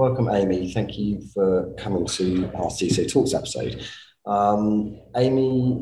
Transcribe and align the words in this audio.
welcome, 0.00 0.30
Amy. 0.30 0.72
Thank 0.72 0.96
you 0.96 1.20
for 1.34 1.74
coming 1.74 2.06
to 2.06 2.50
our 2.54 2.70
CISO 2.70 3.06
Talks 3.12 3.34
episode. 3.34 3.84
Um, 4.24 4.98
Amy, 5.14 5.78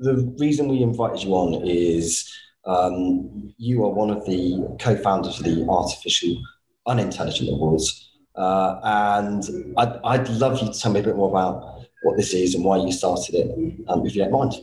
the 0.00 0.34
reason 0.40 0.66
we 0.66 0.82
invited 0.82 1.22
you 1.22 1.34
on 1.34 1.64
is 1.64 2.28
um, 2.64 3.54
you 3.56 3.84
are 3.84 3.90
one 3.90 4.10
of 4.10 4.26
the 4.26 4.76
co-founders 4.80 5.38
of 5.38 5.44
the 5.44 5.64
Artificially 5.68 6.42
Unintelligent 6.88 7.48
Awards, 7.50 8.10
uh, 8.34 8.80
and 8.82 9.44
I'd, 9.76 10.00
I'd 10.02 10.28
love 10.30 10.60
you 10.60 10.72
to 10.72 10.76
tell 10.76 10.90
me 10.90 10.98
a 10.98 11.04
bit 11.04 11.14
more 11.14 11.28
about 11.28 11.84
what 12.02 12.16
this 12.16 12.34
is 12.34 12.56
and 12.56 12.64
why 12.64 12.78
you 12.78 12.90
started 12.90 13.36
it, 13.36 13.84
um, 13.86 14.04
if 14.04 14.16
you 14.16 14.22
don't 14.24 14.32
mind. 14.32 14.54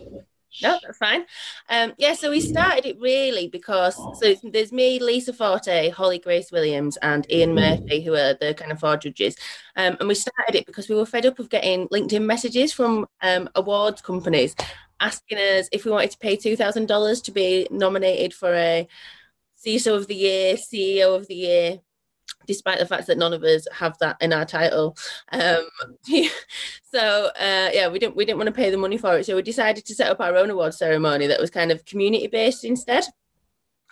No, 0.61 0.79
that's 0.81 0.97
fine. 0.97 1.25
Um, 1.69 1.93
yeah, 1.97 2.13
so 2.13 2.29
we 2.29 2.39
started 2.39 2.85
it 2.85 2.99
really 2.99 3.47
because 3.47 3.95
so 4.19 4.35
there's 4.43 4.71
me, 4.71 4.99
Lisa 4.99 5.33
Forte, 5.33 5.89
Holly 5.89 6.19
Grace 6.19 6.51
Williams, 6.51 6.97
and 6.97 7.29
Ian 7.31 7.55
Murphy, 7.55 8.01
who 8.01 8.13
are 8.13 8.35
the 8.35 8.53
kind 8.53 8.71
of 8.71 8.79
four 8.79 8.97
judges. 8.97 9.35
Um, 9.75 9.97
and 9.99 10.07
we 10.07 10.15
started 10.15 10.55
it 10.55 10.65
because 10.65 10.87
we 10.87 10.95
were 10.95 11.05
fed 11.05 11.25
up 11.25 11.39
of 11.39 11.49
getting 11.49 11.87
LinkedIn 11.89 12.23
messages 12.23 12.71
from 12.73 13.05
um, 13.21 13.49
awards 13.55 14.01
companies 14.01 14.55
asking 14.99 15.37
us 15.37 15.67
if 15.71 15.83
we 15.83 15.91
wanted 15.91 16.11
to 16.11 16.17
pay 16.19 16.35
two 16.35 16.55
thousand 16.55 16.87
dollars 16.87 17.21
to 17.21 17.31
be 17.31 17.67
nominated 17.69 18.33
for 18.33 18.53
a 18.53 18.87
CISO 19.65 19.95
of 19.95 20.07
the 20.07 20.15
Year, 20.15 20.55
CEO 20.55 21.15
of 21.15 21.27
the 21.27 21.35
Year, 21.35 21.79
despite 22.45 22.79
the 22.79 22.85
fact 22.85 23.07
that 23.07 23.17
none 23.17 23.33
of 23.33 23.43
us 23.43 23.67
have 23.73 23.97
that 23.99 24.17
in 24.21 24.33
our 24.33 24.45
title. 24.45 24.97
Um, 25.31 25.67
so 26.83 27.31
uh, 27.39 27.69
yeah, 27.73 27.87
we 27.87 27.99
didn't 27.99 28.15
we 28.15 28.25
didn't 28.25 28.37
want 28.37 28.47
to 28.47 28.53
pay 28.53 28.69
the 28.69 28.77
money 28.77 28.97
for 28.97 29.17
it, 29.17 29.25
so 29.25 29.35
we 29.35 29.41
decided 29.41 29.85
to 29.85 29.95
set 29.95 30.09
up 30.09 30.19
our 30.19 30.35
own 30.35 30.49
award 30.49 30.73
ceremony 30.73 31.27
that 31.27 31.39
was 31.39 31.49
kind 31.49 31.71
of 31.71 31.85
community 31.85 32.27
based 32.27 32.63
instead. 32.63 33.05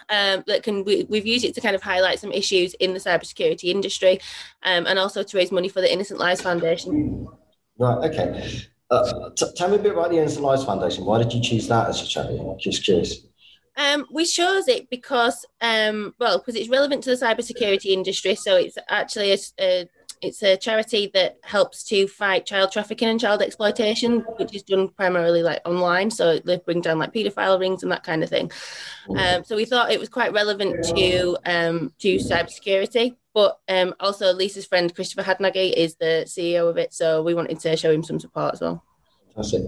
Um, 0.10 0.44
that 0.48 0.64
can 0.64 0.84
we, 0.84 1.08
have 1.12 1.26
used 1.26 1.46
it 1.46 1.56
to 1.56 1.62
kind 1.62 1.76
of 1.76 1.82
highlight 1.82 2.20
some 2.20 2.32
issues 2.32 2.74
in 2.76 2.94
the 2.94 3.00
cybersecurity 3.00 3.66
industry, 3.66 4.20
um, 4.64 4.86
and 4.86 5.00
also 5.00 5.24
to 5.24 5.38
raise 5.38 5.52
money 5.52 5.70
for 5.70 5.80
the 5.82 5.92
Innocent 5.92 6.20
Lives 6.20 6.42
Foundation. 6.42 7.28
Right. 7.78 8.12
Okay. 8.12 8.62
Uh, 8.92 9.30
t- 9.36 9.46
tell 9.56 9.70
me 9.70 9.78
a 9.78 9.80
bit 9.80 9.94
about 9.94 10.12
the 10.12 10.18
Innocent 10.18 10.44
Lives 10.44 10.64
Foundation. 10.64 11.06
Why 11.06 11.18
did 11.18 11.34
you 11.34 11.42
choose 11.42 11.68
that 11.68 11.88
as 11.88 12.02
a 12.02 12.08
charity? 12.08 12.40
Just 12.60 12.84
curious. 12.84 13.26
Um, 13.76 14.06
we 14.12 14.26
chose 14.26 14.68
it 14.68 14.90
because, 14.90 15.46
um, 15.62 16.14
well, 16.20 16.38
because 16.38 16.56
it's 16.56 16.70
relevant 16.70 17.04
to 17.04 17.16
the 17.16 17.26
cybersecurity 17.26 17.88
industry. 17.88 18.36
So 18.36 18.56
it's 18.56 18.78
actually 18.90 19.32
a, 19.32 19.38
a, 19.60 19.90
it's 20.22 20.42
a 20.44 20.58
charity 20.58 21.10
that 21.14 21.38
helps 21.44 21.84
to 21.86 22.08
fight 22.08 22.46
child 22.46 22.72
trafficking 22.72 23.10
and 23.10 23.20
child 23.20 23.42
exploitation, 23.42 24.20
which 24.38 24.56
is 24.56 24.64
done 24.64 24.90
primarily 24.90 25.44
like 25.44 25.62
online. 25.66 26.12
So 26.12 26.40
they 26.40 26.58
bring 26.58 26.82
down 26.82 27.00
like 27.00 27.14
paedophile 27.14 27.60
rings 27.60 27.84
and 27.84 27.92
that 27.92 28.04
kind 28.04 28.24
of 28.24 28.30
thing. 28.30 28.52
Um, 29.18 29.44
so 29.44 29.56
we 29.56 29.66
thought 29.66 29.92
it 29.92 30.00
was 30.00 30.10
quite 30.10 30.34
relevant 30.34 30.84
to 30.96 31.38
um, 31.46 31.94
to 32.00 32.16
cybersecurity. 32.18 33.16
But 33.34 33.60
um, 33.68 33.96
also, 34.00 34.32
Lisa's 34.32 34.68
friend 34.68 34.94
Christopher 34.94 35.24
Hadnagy 35.24 35.74
is 35.74 35.96
the 35.96 36.24
CEO 36.28 36.70
of 36.70 36.78
it, 36.78 36.94
so 36.94 37.24
we 37.24 37.34
wanted 37.34 37.60
to 37.62 37.76
show 37.76 37.92
him 37.92 38.04
some 38.04 38.20
support 38.20 38.54
as 38.54 38.62
well. 38.62 38.84
Fantastic. 39.36 39.64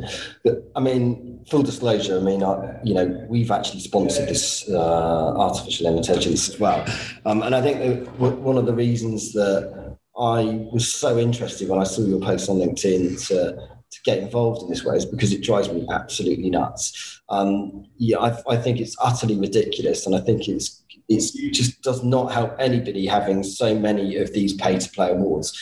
I 0.75 0.79
mean, 0.79 1.43
full 1.49 1.63
disclosure. 1.63 2.17
I 2.17 2.21
mean, 2.21 2.43
I, 2.43 2.79
you 2.83 2.93
know, 2.93 3.25
we've 3.27 3.49
actually 3.49 3.79
sponsored 3.79 4.29
this 4.29 4.69
uh, 4.69 5.37
Artificially 5.37 5.89
Unintelligent 5.89 6.35
as 6.35 6.59
well, 6.59 6.85
um, 7.25 7.41
and 7.41 7.55
I 7.55 7.61
think 7.61 8.07
one 8.19 8.57
of 8.57 8.67
the 8.67 8.73
reasons 8.73 9.33
that 9.33 9.97
I 10.17 10.67
was 10.71 10.93
so 10.93 11.17
interested 11.17 11.67
when 11.67 11.79
I 11.79 11.83
saw 11.83 12.01
your 12.01 12.21
post 12.21 12.49
on 12.49 12.57
LinkedIn 12.57 13.27
to 13.27 13.55
to 13.55 14.01
get 14.03 14.17
involved 14.19 14.63
in 14.63 14.69
this 14.69 14.83
way 14.83 14.97
is 14.97 15.05
because 15.05 15.31
it 15.31 15.43
drives 15.43 15.69
me 15.71 15.87
absolutely 15.91 16.49
nuts. 16.49 17.21
Um, 17.29 17.85
yeah, 17.97 18.17
I, 18.17 18.37
I 18.49 18.57
think 18.57 18.79
it's 18.79 18.95
utterly 19.01 19.39
ridiculous, 19.39 20.05
and 20.05 20.15
I 20.15 20.19
think 20.19 20.47
it's 20.47 20.83
it 21.07 21.53
just 21.53 21.81
does 21.81 22.03
not 22.03 22.31
help 22.31 22.55
anybody 22.59 23.05
having 23.05 23.43
so 23.43 23.77
many 23.77 24.17
of 24.17 24.33
these 24.33 24.53
pay 24.53 24.79
to 24.79 24.89
play 24.89 25.11
awards. 25.11 25.53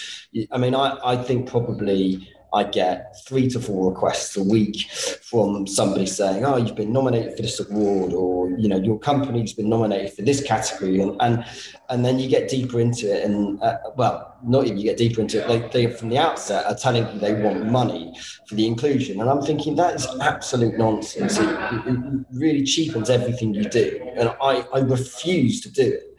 I 0.51 0.57
mean, 0.57 0.73
I, 0.73 0.97
I 1.03 1.17
think 1.17 1.49
probably 1.49 2.29
I 2.53 2.63
get 2.63 3.15
three 3.25 3.49
to 3.49 3.59
four 3.59 3.89
requests 3.89 4.37
a 4.37 4.43
week 4.43 4.89
from 4.91 5.65
somebody 5.65 6.05
saying, 6.05 6.45
"Oh, 6.45 6.57
you've 6.57 6.75
been 6.75 6.93
nominated 6.93 7.35
for 7.35 7.41
this 7.41 7.59
award," 7.59 8.13
or 8.13 8.49
you 8.51 8.69
know, 8.69 8.77
your 8.77 8.99
company's 8.99 9.53
been 9.53 9.69
nominated 9.69 10.13
for 10.13 10.21
this 10.21 10.43
category, 10.43 11.01
and 11.01 11.15
and 11.19 11.43
and 11.89 12.05
then 12.05 12.19
you 12.19 12.29
get 12.29 12.49
deeper 12.49 12.79
into 12.79 13.11
it, 13.11 13.23
and 13.23 13.61
uh, 13.63 13.77
well, 13.97 14.37
not 14.45 14.65
even 14.65 14.77
you 14.77 14.83
get 14.83 14.97
deeper 14.97 15.21
into 15.21 15.41
it. 15.41 15.47
They, 15.47 15.87
they 15.87 15.91
from 15.93 16.09
the 16.09 16.19
outset 16.19 16.65
are 16.65 16.75
telling 16.75 17.11
you 17.11 17.19
they 17.19 17.33
want 17.33 17.65
money 17.65 18.13
for 18.47 18.53
the 18.53 18.67
inclusion, 18.67 19.19
and 19.19 19.29
I'm 19.29 19.41
thinking 19.41 19.75
that 19.77 19.95
is 19.95 20.07
absolute 20.21 20.77
nonsense. 20.77 21.39
It, 21.39 21.49
it 21.49 22.25
really 22.31 22.63
cheapens 22.63 23.09
everything 23.09 23.55
you 23.55 23.63
do, 23.63 24.11
and 24.15 24.29
I 24.41 24.63
I 24.71 24.79
refuse 24.79 25.61
to 25.61 25.71
do 25.71 25.93
it. 25.93 26.17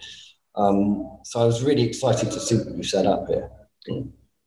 Um, 0.57 1.19
so 1.25 1.41
I 1.41 1.45
was 1.45 1.63
really 1.63 1.83
excited 1.83 2.31
to 2.33 2.41
see 2.41 2.57
what 2.57 2.77
you 2.77 2.83
set 2.83 3.07
up 3.07 3.29
here. 3.29 3.51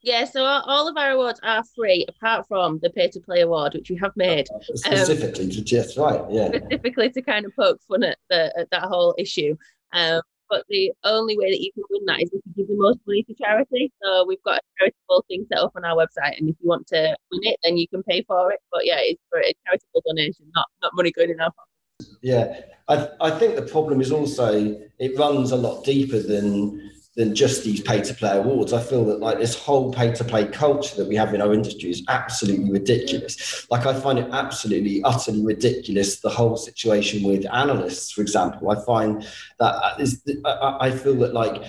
Yeah, 0.08 0.24
so 0.24 0.46
all 0.46 0.88
of 0.88 0.96
our 0.96 1.12
awards 1.12 1.42
are 1.44 1.66
free, 1.76 2.06
apart 2.08 2.48
from 2.48 2.80
the 2.82 2.90
pay 2.90 3.10
to 3.10 3.20
play 3.20 3.42
award, 3.42 3.74
which 3.74 3.90
we 3.90 3.98
have 3.98 4.16
made 4.16 4.48
specifically 4.62 5.44
um, 5.44 5.50
to 5.52 5.62
just 5.62 5.98
right, 5.98 6.22
yeah, 6.30 6.48
specifically 6.48 7.10
to 7.10 7.22
kind 7.22 7.46
of 7.46 7.54
poke 7.54 7.82
fun 7.90 8.04
at, 8.04 8.18
the, 8.30 8.58
at 8.58 8.70
that 8.72 8.84
whole 8.84 9.14
issue. 9.18 9.58
Um, 9.92 10.22
but 10.50 10.64
the 10.70 10.94
only 11.04 11.38
way 11.38 11.52
that 11.52 11.62
you 11.62 11.74
can 11.74 11.84
win 11.90 12.06
that 12.06 12.22
is 12.22 12.30
if 12.32 12.42
you 12.46 12.54
give 12.56 12.68
the 12.70 12.82
most 12.82 13.00
money 13.06 13.22
to 13.24 13.34
charity. 13.34 13.92
So 14.02 14.26
we've 14.26 14.42
got 14.44 14.60
a 14.60 14.62
charitable 14.80 15.26
thing 15.28 15.46
set 15.52 15.60
up 15.60 15.74
on 15.76 15.84
our 15.84 15.98
website, 15.98 16.40
and 16.40 16.48
if 16.48 16.56
you 16.62 16.70
want 16.70 16.88
to 16.88 17.14
win 17.34 17.42
it, 17.44 17.60
then 17.66 17.76
you 17.76 17.90
can 17.90 18.02
pay 18.04 18.24
for 18.24 18.54
it. 18.54 18.62
But 18.72 18.86
yeah, 18.86 19.00
it's 19.02 19.22
for 19.30 19.42
a 19.42 19.54
charitable 19.66 20.04
donation, 20.08 20.46
not 20.56 20.68
not 20.82 20.94
money 20.96 21.12
going 21.12 21.32
in 21.32 21.42
our 21.42 21.52
pocket. 21.52 22.16
Yeah, 22.22 22.62
I 22.88 23.10
I 23.20 23.32
think 23.32 23.58
the 23.58 23.64
problem 23.64 24.00
is 24.00 24.14
also 24.14 24.74
it 25.00 25.20
runs 25.20 25.52
a 25.52 25.58
lot 25.58 25.84
deeper 25.84 26.22
than 26.22 26.92
than 27.18 27.34
just 27.34 27.64
these 27.64 27.82
pay 27.82 28.00
to 28.00 28.14
play 28.14 28.38
awards. 28.38 28.74
I 28.74 28.82
feel 28.82 29.04
that 29.06 29.20
like 29.20 29.40
this 29.40 29.56
whole 29.58 29.92
pay 29.92 30.14
to 30.14 30.24
play 30.24 30.46
culture 30.48 30.96
that 30.98 31.08
we 31.08 31.16
have 31.16 31.34
in 31.34 31.42
our 31.42 31.52
industry 31.52 31.90
is 31.90 32.04
absolutely 32.08 32.72
ridiculous. 32.72 33.68
Like 33.72 33.88
I 33.88 34.00
find 34.00 34.20
it 34.20 34.30
absolutely 34.32 35.02
utterly 35.04 35.44
ridiculous 35.44 36.20
the 36.20 36.30
whole 36.30 36.56
situation 36.56 37.28
with 37.28 37.52
analysts, 37.52 38.12
for 38.12 38.22
example. 38.22 38.70
I 38.70 38.86
find 38.86 39.24
that 39.60 39.74
uh, 39.74 39.96
is 40.00 40.22
I 40.46 40.92
feel 40.92 41.16
that 41.16 41.34
like 41.34 41.64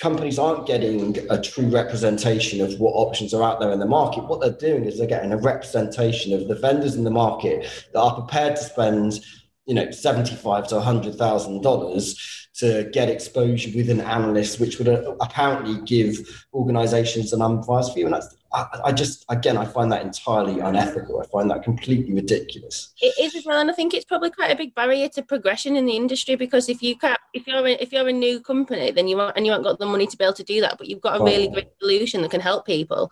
companies 0.00 0.38
aren't 0.38 0.66
getting 0.66 1.18
a 1.30 1.40
true 1.40 1.68
representation 1.68 2.62
of 2.62 2.80
what 2.80 2.92
options 2.92 3.34
are 3.34 3.42
out 3.42 3.60
there 3.60 3.70
in 3.70 3.80
the 3.80 3.86
market. 3.86 4.24
What 4.24 4.40
they're 4.40 4.70
doing 4.70 4.86
is 4.86 4.96
they're 4.96 5.06
getting 5.06 5.32
a 5.32 5.36
representation 5.36 6.32
of 6.32 6.48
the 6.48 6.54
vendors 6.54 6.94
in 6.94 7.04
the 7.04 7.10
market 7.10 7.66
that 7.92 8.00
are 8.00 8.14
prepared 8.14 8.56
to 8.56 8.62
spend, 8.62 9.20
you 9.66 9.74
know, 9.74 9.90
seventy-five 9.90 10.68
to 10.68 10.80
hundred 10.80 11.16
thousand 11.16 11.62
dollars 11.62 12.43
to 12.54 12.88
get 12.92 13.08
exposure 13.08 13.70
with 13.74 13.90
an 13.90 14.00
analyst, 14.00 14.60
which 14.60 14.78
would 14.78 14.88
uh, 14.88 15.16
apparently 15.20 15.80
give 15.82 16.46
organizations 16.54 17.32
an 17.32 17.42
unbiased 17.42 17.94
view. 17.94 18.04
And 18.04 18.14
that's, 18.14 18.36
I, 18.52 18.80
I, 18.84 18.92
just, 18.92 19.24
again, 19.28 19.56
I 19.56 19.64
find 19.64 19.90
that 19.90 20.02
entirely 20.02 20.60
unethical. 20.60 21.20
I 21.20 21.26
find 21.26 21.50
that 21.50 21.64
completely 21.64 22.14
ridiculous. 22.14 22.92
It 23.00 23.14
is 23.20 23.34
as 23.34 23.44
well. 23.44 23.60
And 23.60 23.68
I 23.70 23.74
think 23.74 23.92
it's 23.92 24.04
probably 24.04 24.30
quite 24.30 24.52
a 24.52 24.56
big 24.56 24.72
barrier 24.72 25.08
to 25.10 25.22
progression 25.22 25.76
in 25.76 25.84
the 25.84 25.96
industry 25.96 26.36
because 26.36 26.68
if 26.68 26.80
you 26.80 26.96
can't, 26.96 27.18
if 27.32 27.48
you're, 27.48 27.66
a, 27.66 27.72
if 27.72 27.92
you're 27.92 28.08
a 28.08 28.12
new 28.12 28.40
company, 28.40 28.92
then 28.92 29.08
you 29.08 29.16
want, 29.16 29.36
and 29.36 29.44
you 29.44 29.50
haven't 29.50 29.64
got 29.64 29.80
the 29.80 29.86
money 29.86 30.06
to 30.06 30.16
be 30.16 30.22
able 30.22 30.34
to 30.34 30.44
do 30.44 30.60
that, 30.60 30.78
but 30.78 30.86
you've 30.86 31.00
got 31.00 31.20
a 31.20 31.24
really 31.24 31.48
great 31.48 31.70
solution 31.80 32.22
that 32.22 32.30
can 32.30 32.40
help 32.40 32.66
people. 32.66 33.10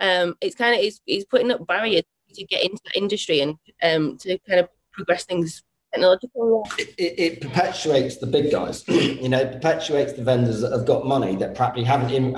Um, 0.00 0.36
it's 0.40 0.56
kind 0.56 0.74
of, 0.74 0.80
it's, 0.80 1.02
it's 1.06 1.26
putting 1.26 1.50
up 1.50 1.66
barriers 1.66 2.04
to 2.32 2.44
get 2.46 2.62
into 2.62 2.80
the 2.86 2.98
industry 2.98 3.40
and 3.40 3.58
um, 3.82 4.16
to 4.18 4.38
kind 4.48 4.60
of 4.60 4.70
progress 4.92 5.24
things 5.24 5.62
technological. 5.92 6.66
It, 6.78 6.94
it, 6.98 7.18
it, 7.18 7.40
perpetuates 7.40 8.18
the 8.18 8.26
big 8.26 8.50
guys. 8.50 8.84
you 8.88 9.28
know, 9.28 9.38
it 9.38 9.52
perpetuates 9.52 10.12
the 10.12 10.22
vendors 10.22 10.60
that 10.60 10.72
have 10.72 10.86
got 10.86 11.06
money 11.06 11.36
that 11.36 11.54
perhaps 11.54 11.82
haven't 11.84 12.10
in, 12.10 12.34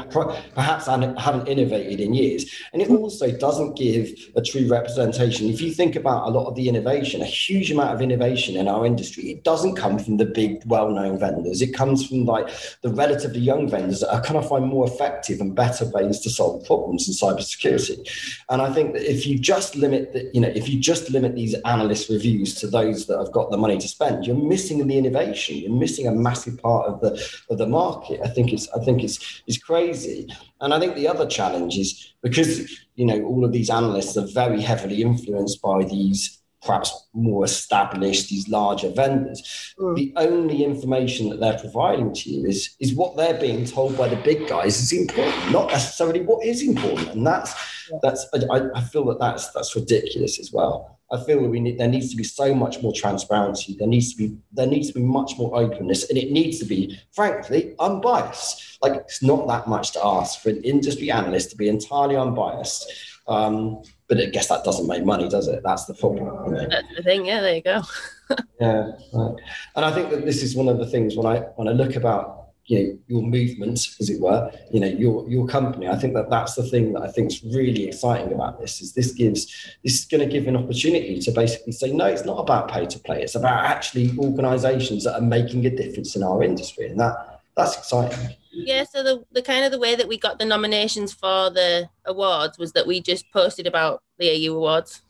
perhaps 0.55 0.87
haven't 0.87 1.49
innovated 1.49 2.01
in 2.01 2.15
years, 2.15 2.51
and 2.73 2.83
it 2.83 2.91
also 2.91 3.31
doesn't 3.31 3.77
give 3.77 4.11
a 4.37 4.43
true 4.43 4.69
representation. 4.69 5.49
If 5.49 5.61
you 5.61 5.73
think 5.73 5.97
about 5.97 6.29
a 6.29 6.31
lot 6.31 6.47
of 6.47 6.55
the 6.55 6.69
innovation, 6.69 7.21
a 7.23 7.27
huge 7.27 7.71
amount 7.71 7.95
of 7.95 8.01
innovation 8.01 8.57
in 8.57 8.69
our 8.69 8.87
industry, 8.87 9.25
it 9.25 9.45
doesn't 9.45 9.77
come 9.77 9.99
from 9.99 10.17
the 10.17 10.27
big, 10.27 10.63
well-known 10.67 11.19
vendors. 11.19 11.63
It 11.63 11.75
comes 11.75 12.07
from 12.07 12.25
like 12.25 12.49
the 12.83 12.91
relatively 12.91 13.41
young 13.41 13.69
vendors 13.69 14.01
that 14.01 14.15
are 14.15 14.23
kind 14.23 14.37
of 14.37 14.49
find 14.49 14.67
more 14.67 14.87
effective 14.87 15.41
and 15.41 15.55
better 15.55 15.87
ways 15.87 16.21
to 16.21 16.31
solve 16.31 16.65
problems 16.65 17.09
in 17.09 17.15
cybersecurity. 17.15 18.09
And 18.49 18.63
I 18.63 18.73
think 18.73 18.95
that 18.95 19.11
if 19.11 19.27
you 19.27 19.39
just 19.39 19.77
limit 19.77 20.13
the, 20.13 20.31
you 20.33 20.41
know, 20.41 20.49
if 20.49 20.69
you 20.69 20.81
just 20.81 21.11
limit 21.11 21.35
these 21.35 21.55
analyst 21.65 22.09
reviews 22.09 22.55
to 22.57 22.67
those 22.67 23.07
that 23.07 23.19
have 23.19 23.33
got 23.33 23.42
got 23.43 23.51
the 23.51 23.57
money 23.59 23.79
to 23.79 23.89
spend, 23.89 24.27
you're 24.27 24.37
missing 24.37 24.87
the 24.87 24.99
innovation. 24.99 25.57
You're 25.57 25.73
missing 25.73 26.07
a 26.07 26.13
massive 26.13 26.59
part 26.59 26.89
of 26.89 27.01
the 27.01 27.11
of 27.51 27.59
the 27.59 27.67
market. 27.67 28.21
I 28.25 28.29
think 28.29 28.53
it's 28.53 28.69
I 28.71 28.85
think 28.85 29.03
it's 29.03 29.43
it's 29.47 29.59
crazy. 29.59 30.29
And 30.61 30.73
I 30.73 30.79
think 30.79 30.95
the 30.95 31.09
other 31.09 31.27
challenge 31.27 31.77
is 31.77 32.15
because 32.23 32.71
you 32.95 33.07
know 33.07 33.23
all 33.25 33.45
of 33.45 33.53
these 33.53 33.71
analysts 33.71 34.17
are 34.17 34.27
very 34.27 34.61
heavily 34.61 35.03
influenced 35.03 35.61
by 35.61 35.85
these 35.85 36.39
perhaps 36.65 37.09
more 37.13 37.45
established, 37.45 38.29
these 38.29 38.49
larger 38.49 38.91
vendors. 38.91 39.75
Mm. 39.79 39.97
The 39.97 40.13
only 40.17 40.63
information 40.63 41.29
that 41.31 41.41
they're 41.41 41.59
providing 41.59 42.15
to 42.15 42.31
you 42.31 42.47
is 42.47 42.77
is 42.79 42.95
what 42.95 43.17
they're 43.17 43.41
being 43.41 43.65
told 43.65 43.99
by 43.99 44.09
the 44.09 44.23
big 44.23 44.49
guys 44.49 44.81
is 44.81 44.93
important, 44.93 45.51
not 45.51 45.69
necessarily 45.71 46.21
what 46.21 46.47
is 46.47 46.63
important. 46.63 47.09
And 47.09 47.27
that's 47.27 47.53
yeah. 47.91 47.99
that's 48.03 48.27
I, 48.51 48.59
I 48.75 48.83
feel 48.83 49.05
that 49.07 49.19
that's 49.19 49.51
that's 49.51 49.75
ridiculous 49.75 50.39
as 50.39 50.53
well. 50.53 51.01
I 51.13 51.23
feel 51.25 51.41
we 51.41 51.61
need 51.61 51.79
there 51.79 51.89
needs 51.89 52.11
to 52.11 52.17
be 52.17 52.25
so 52.25 52.55
much 52.55 52.83
more 52.83 52.93
transparency. 52.93 53.77
There 53.79 53.87
needs 53.87 54.15
to 54.15 54.17
be 54.17 54.37
there 54.53 54.67
needs 54.67 54.89
to 54.89 54.95
be 54.95 55.03
much 55.03 55.37
more 55.37 55.55
openness, 55.55 56.09
and 56.09 56.19
it 56.19 56.33
needs 56.33 56.59
to 56.61 56.65
be, 56.65 56.99
frankly, 57.13 57.75
unbiased. 57.79 58.79
Like 58.81 58.95
it's 58.95 59.23
not 59.23 59.47
that 59.49 59.69
much 59.69 59.93
to 59.93 60.01
ask 60.05 60.41
for 60.41 60.49
an 60.49 60.63
industry 60.65 61.11
analyst 61.11 61.51
to 61.51 61.57
be 61.57 61.69
entirely 61.69 62.17
unbiased. 62.17 62.91
Um, 63.29 63.83
but 64.09 64.19
I 64.19 64.27
guess 64.27 64.49
that 64.49 64.65
doesn't 64.65 64.89
make 64.89 65.05
money, 65.05 65.29
does 65.29 65.49
it? 65.49 65.63
That's 65.63 65.85
the 65.85 65.95
problem. 65.95 66.47
You 66.47 66.53
know? 66.53 66.69
That's 66.69 66.97
the 66.97 67.03
thing. 67.03 67.27
Yeah, 67.27 67.41
there 67.41 67.57
you 67.57 67.63
go. 67.63 67.83
yeah, 68.61 68.93
right. 69.13 69.35
and 69.77 69.85
I 69.85 69.93
think 69.93 70.11
that 70.11 70.25
this 70.25 70.43
is 70.43 70.57
one 70.57 70.69
of 70.69 70.79
the 70.79 70.87
things 70.87 71.15
when 71.15 71.27
I 71.27 71.41
when 71.57 71.69
I 71.69 71.73
look 71.73 71.95
about 71.95 72.42
you 72.67 72.79
know 72.79 72.99
your 73.09 73.23
movement 73.23 73.79
as 74.01 74.09
it 74.09 74.21
were 74.21 74.51
you 74.71 74.81
know 74.81 74.87
your 74.87 75.29
your 75.29 75.47
company. 75.47 75.89
I 75.89 75.97
think 75.97 76.15
that 76.15 76.31
that's 76.31 76.55
the 76.55 76.63
thing 76.63 76.93
that 76.93 77.03
i 77.03 77.11
think 77.11 77.33
is 77.33 77.43
really 77.43 77.89
exciting 77.89 78.33
about 78.33 78.61
this 78.61 78.81
is 78.81 78.93
this 78.93 79.13
gives 79.13 79.47
this 79.83 80.01
is 80.01 80.05
going 80.05 80.21
to 80.21 80.33
give 80.33 80.47
an 80.47 80.57
opportunity 80.57 81.19
to 81.21 81.31
basically 81.33 81.73
say 81.73 81.93
no 81.93 82.07
it's 82.07 82.25
not 82.25 82.39
about 82.39 82.71
pay 82.71 82.87
to 82.87 82.99
play. 82.99 83.23
It's 83.23 83.35
about 83.35 83.65
actually 83.65 84.17
organizations 84.19 85.05
that 85.05 85.15
are 85.15 85.21
making 85.39 85.67
a 85.67 85.71
difference 85.71 86.15
in 86.17 86.23
our 86.23 86.43
industry. 86.43 86.87
And 86.89 87.01
that 87.01 87.41
that's 87.57 87.77
exciting. 87.77 88.37
Yeah 88.53 88.85
so 88.85 89.03
the, 89.03 89.25
the 89.33 89.43
kind 89.43 89.65
of 89.65 89.73
the 89.73 89.79
way 89.79 89.95
that 89.97 90.09
we 90.09 90.19
got 90.19 90.39
the 90.39 90.45
nominations 90.45 91.13
for 91.13 91.51
the 91.51 91.89
awards 92.05 92.59
was 92.59 92.73
that 92.73 92.87
we 92.87 93.01
just 93.01 93.25
posted 93.33 93.67
about 93.67 94.03
the 94.19 94.49
au 94.49 94.55
awards 94.55 95.03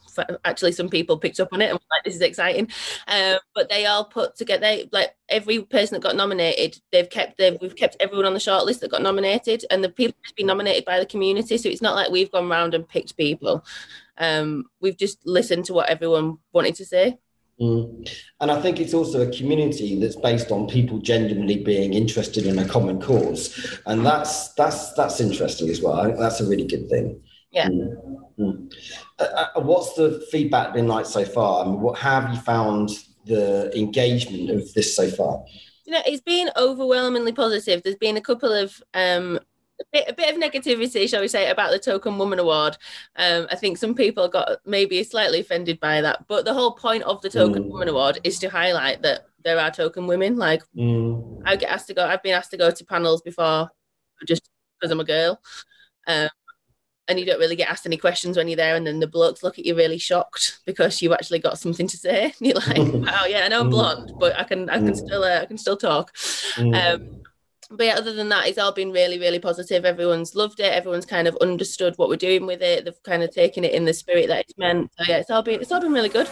actually 0.45 0.73
some 0.73 0.89
people 0.89 1.19
picked 1.19 1.41
up 1.41 1.49
on 1.53 1.61
it 1.61 1.71
and 1.71 1.75
were 1.75 1.85
like 1.91 2.05
this 2.05 2.15
is 2.15 2.21
exciting 2.21 2.69
um, 3.09 3.39
but 3.55 3.69
they 3.69 3.87
all 3.87 4.05
put 4.05 4.37
together 4.37 4.79
like 4.93 5.15
every 5.29 5.63
person 5.63 5.95
that 5.95 6.03
got 6.03 6.17
nominated 6.17 6.81
they've 6.91 7.11
kept 7.11 7.39
they've 7.39 7.59
we've 7.61 7.77
kept 7.77 7.97
everyone 8.01 8.27
on 8.27 8.35
the 8.35 8.41
short 8.41 8.65
list 8.65 8.81
that 8.81 8.91
got 8.91 9.03
nominated 9.03 9.65
and 9.71 9.83
the 9.83 9.89
people 9.89 10.17
have 10.25 10.35
been 10.37 10.47
nominated 10.47 10.85
by 10.85 10.99
the 10.99 11.07
community 11.07 11.57
so 11.57 11.69
it's 11.69 11.83
not 11.83 11.97
like 11.97 12.11
we've 12.11 12.33
gone 12.33 12.51
around 12.51 12.75
and 12.75 12.89
picked 12.89 13.17
people 13.17 13.65
um, 14.19 14.65
we've 14.81 14.99
just 14.99 15.19
listened 15.27 15.65
to 15.65 15.73
what 15.73 15.89
everyone 15.89 16.39
wanted 16.53 16.75
to 16.75 16.85
say 16.85 17.19
Mm. 17.61 18.11
And 18.41 18.51
I 18.51 18.61
think 18.61 18.81
it's 18.81 18.95
also 18.95 19.21
a 19.21 19.31
community 19.31 19.99
that's 20.01 20.17
based 20.17 20.51
on 20.51 20.67
people 20.67 20.99
genuinely 20.99 21.63
being 21.63 21.95
interested 21.95 22.47
in 22.47 22.59
a 22.59 22.67
common 22.67 23.01
cause, 23.01 23.81
and 23.87 24.05
that's 24.05 24.53
that's 24.55 24.93
that's 24.95 25.21
interesting 25.21 25.69
as 25.69 25.81
well. 25.81 26.01
I 26.01 26.07
think 26.07 26.19
that's 26.19 26.41
a 26.41 26.49
really 26.49 26.67
good 26.67 26.89
thing. 26.89 27.23
Yeah. 27.53 27.69
Mm. 27.69 27.97
Mm. 28.39 28.75
Uh, 29.19 29.47
uh, 29.55 29.61
what's 29.61 29.95
the 29.95 30.27
feedback 30.31 30.73
been 30.73 30.89
like 30.89 31.07
so 31.07 31.25
far? 31.25 31.65
I 31.65 31.69
mean, 31.69 31.81
what 31.81 31.99
have 31.99 32.33
you 32.33 32.41
found 32.41 32.91
the 33.27 33.71
engagement 33.79 34.51
of 34.51 34.73
this 34.75 34.97
so 34.97 35.09
far? 35.11 35.45
You 35.85 35.93
know, 35.93 36.03
it's 36.07 36.23
been 36.23 36.51
overwhelmingly 36.57 37.33
positive. 37.33 37.83
There's 37.83 37.97
been 37.97 38.17
a 38.17 38.23
couple 38.23 38.53
of 38.53 38.83
um, 38.95 39.39
a 39.81 39.85
bit, 39.93 40.09
a 40.09 40.13
bit 40.15 40.35
of 40.35 40.41
negativity, 40.41 41.09
shall 41.09 41.21
we 41.21 41.29
say, 41.29 41.51
about 41.51 41.71
the 41.73 41.79
Token 41.79 42.19
Woman 42.19 42.39
Award. 42.39 42.77
Um, 43.17 43.47
I 43.51 43.57
think 43.57 43.77
some 43.77 43.95
people 43.95 44.29
got 44.29 44.59
maybe 44.65 45.03
slightly 45.05 45.41
offended 45.41 45.81
by 45.81 46.01
that, 46.01 46.27
but 46.29 46.45
the 46.45 46.55
whole 46.55 46.73
point 46.73 47.03
of 47.05 47.21
the 47.21 47.31
Token 47.31 47.65
mm. 47.65 47.71
Woman 47.71 47.89
Award 47.89 48.21
is 48.25 48.39
to 48.41 48.49
highlight 48.49 49.03
that 49.03 49.27
there 49.45 49.59
are 49.59 49.71
token 49.71 50.07
women. 50.07 50.37
Like 50.37 50.63
mm. 50.77 51.43
I 51.45 51.57
get 51.57 51.71
asked 51.71 51.89
to 51.89 51.95
go, 51.95 52.07
I've 52.07 52.23
been 52.23 52.35
asked 52.35 52.53
to 52.53 52.57
go 52.57 52.71
to 52.71 52.85
panels 52.85 53.23
before, 53.23 53.71
just 54.27 54.49
because 54.81 54.91
I'm 54.91 55.01
a 55.01 55.05
girl. 55.05 55.41
Um, 56.07 56.29
and 57.09 57.19
you 57.19 57.27
don't 57.27 57.41
really 57.41 57.57
get 57.57 57.69
asked 57.69 57.87
any 57.87 57.97
questions 57.97 58.37
when 58.37 58.49
you're 58.49 58.57
there 58.57 58.77
and 58.77 58.87
then 58.87 59.01
the 59.01 59.07
blokes 59.07 59.43
look 59.43 59.59
at 59.59 59.67
you 59.67 59.75
really 59.75 59.99
shocked 59.99 60.61
because 60.67 61.03
you 61.03 61.13
actually 61.13 61.39
got 61.39 61.59
something 61.59 61.87
to 61.87 61.97
say 61.97 62.25
and 62.25 62.35
you're 62.41 62.55
like 62.55 62.79
oh 62.79 63.27
yeah 63.27 63.43
i 63.45 63.49
know 63.49 63.61
i'm 63.61 63.71
blonde 63.71 64.13
but 64.19 64.39
i 64.39 64.45
can 64.45 64.69
i 64.71 64.77
can 64.77 64.93
mm. 64.93 64.97
still 64.97 65.25
uh, 65.25 65.41
i 65.41 65.47
can 65.47 65.59
still 65.59 65.77
talk 65.77 66.15
mm. 66.57 66.75
um, 66.75 67.23
but 67.75 67.87
yeah, 67.87 67.95
other 67.95 68.13
than 68.13 68.29
that, 68.29 68.47
it's 68.47 68.59
all 68.59 68.73
been 68.73 68.93
really, 68.93 69.19
really 69.19 69.39
positive. 69.39 69.85
Everyone's 69.85 70.35
loved 70.35 70.61
it. 70.61 70.73
Everyone's 70.73 71.07
kind 71.07 71.27
of 71.27 71.37
understood 71.41 71.95
what 71.97 72.11
we're 72.11 72.17
doing 72.17 72.45
with 72.45 72.61
it. 72.61 72.85
They've 72.85 73.03
kind 73.03 73.23
of 73.23 73.31
taken 73.31 73.65
it 73.65 73.73
in 73.73 73.87
the 73.87 73.95
spirit 73.95 74.29
that 74.29 74.41
it's 74.41 74.59
meant. 74.59 74.91
So 74.99 75.05
yeah, 75.09 75.19
it's 75.19 75.31
all 75.31 75.43
been 75.43 75.61
it's 75.61 75.73
all 75.73 75.81
been 75.81 75.93
really 75.93 76.11
good. 76.11 76.29